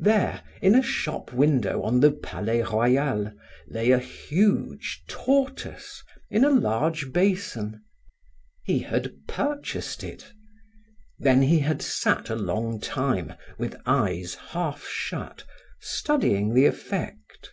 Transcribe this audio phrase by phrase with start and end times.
[0.00, 3.32] There, in a shop window on the Palais Royal,
[3.68, 7.84] lay a huge tortoise in a large basin.
[8.64, 10.32] He had purchased it.
[11.20, 15.44] Then he had sat a long time, with eyes half shut,
[15.78, 17.52] studying the effect.